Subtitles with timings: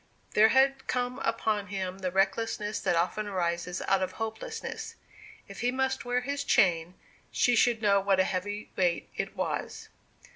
[0.31, 4.95] There had come upon him the recklessness that often arises out of hopelessness.
[5.47, 6.95] If he must wear his chain,
[7.31, 9.89] she should know what a heavy weight it was!